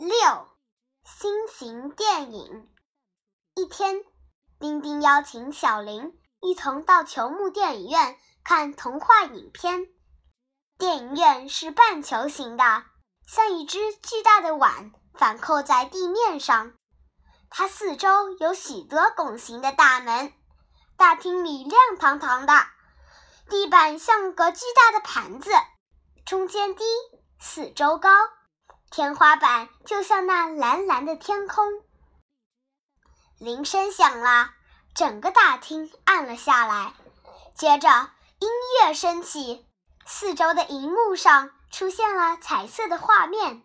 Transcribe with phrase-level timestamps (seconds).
[0.00, 0.48] 六，
[1.04, 2.66] 新型电影。
[3.54, 4.02] 一天，
[4.58, 9.88] 丁丁邀请小林一同到球幕电影院看童话影片。
[10.78, 12.64] 电影院是半球形的，
[13.26, 16.72] 像一只巨大的碗反扣在地面上。
[17.50, 20.32] 它四周有许多拱形的大门，
[20.96, 22.54] 大厅里亮堂堂的，
[23.50, 25.50] 地板像个巨大的盘子，
[26.24, 26.84] 中间低，
[27.38, 28.08] 四周高。
[28.90, 31.64] 天花板就像那蓝蓝的天空。
[33.38, 34.50] 铃声响了，
[34.96, 36.92] 整个大厅暗了下来。
[37.54, 38.48] 接着音
[38.82, 39.64] 乐升起，
[40.06, 43.62] 四周的荧幕上出现了彩色的画面，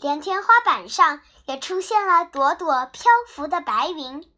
[0.00, 4.32] 连天花板上也出现了朵朵漂浮的白云。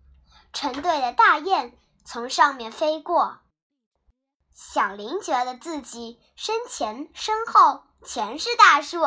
[0.54, 3.41] 成对的大雁从上面飞过。
[4.54, 9.01] 小林觉得自己身前身后全是大树。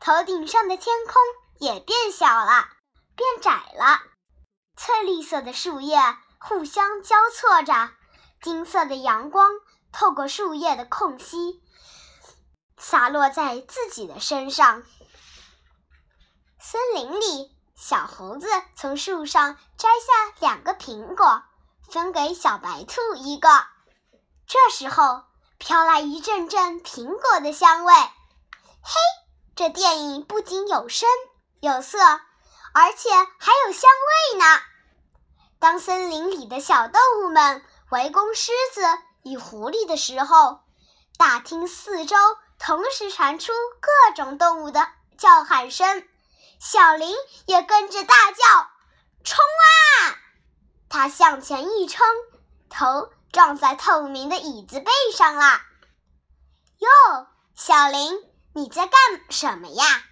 [0.00, 1.14] 头顶上的天空
[1.58, 2.68] 也变小了，
[3.16, 4.00] 变窄了。
[4.76, 5.98] 翠绿色的树叶
[6.38, 7.90] 互相交错着，
[8.40, 9.50] 金色的阳光
[9.92, 11.60] 透过树叶的空隙，
[12.76, 14.84] 洒落在自己的身上。
[16.60, 18.46] 森林里，小猴子
[18.76, 21.42] 从树上摘下两个苹果，
[21.90, 23.48] 分给小白兔一个。
[24.46, 25.24] 这时候，
[25.58, 27.92] 飘来一阵阵苹果的香味。
[28.90, 28.94] 嘿！
[29.54, 31.06] 这电影不仅有声
[31.60, 31.98] 有色，
[32.72, 33.90] 而且还有香
[34.32, 34.44] 味呢。
[35.58, 38.80] 当森林里的小动物们围攻狮子
[39.24, 40.60] 与狐狸的时候，
[41.18, 42.16] 大厅四周
[42.58, 46.08] 同时传出各种动物的叫喊声。
[46.58, 48.70] 小林也跟着大叫
[49.22, 50.16] ：“冲啊！”
[50.88, 52.06] 他向前一冲，
[52.70, 55.60] 头撞在透明的椅子背上了。
[56.78, 58.24] 哟，小林。
[58.58, 60.02] 你在干什么呀？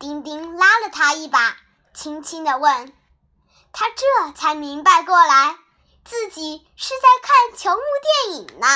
[0.00, 1.56] 丁丁拉了他一把，
[1.94, 2.92] 轻轻地问。
[3.70, 5.56] 他这才明白过来，
[6.04, 7.82] 自己是在看球幕
[8.26, 8.66] 电影呢。